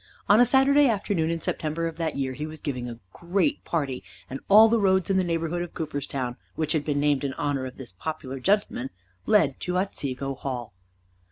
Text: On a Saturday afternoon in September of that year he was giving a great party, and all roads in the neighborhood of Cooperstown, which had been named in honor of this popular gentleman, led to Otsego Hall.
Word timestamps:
On 0.27 0.39
a 0.39 0.47
Saturday 0.47 0.89
afternoon 0.89 1.29
in 1.29 1.41
September 1.41 1.85
of 1.85 1.97
that 1.97 2.17
year 2.17 2.33
he 2.33 2.47
was 2.47 2.59
giving 2.59 2.89
a 2.89 2.97
great 3.13 3.63
party, 3.63 4.03
and 4.31 4.39
all 4.49 4.67
roads 4.67 5.11
in 5.11 5.17
the 5.17 5.23
neighborhood 5.23 5.61
of 5.61 5.75
Cooperstown, 5.75 6.37
which 6.55 6.71
had 6.71 6.83
been 6.83 6.99
named 6.99 7.23
in 7.23 7.33
honor 7.33 7.67
of 7.67 7.77
this 7.77 7.91
popular 7.91 8.39
gentleman, 8.39 8.89
led 9.27 9.59
to 9.59 9.77
Otsego 9.77 10.33
Hall. 10.33 10.73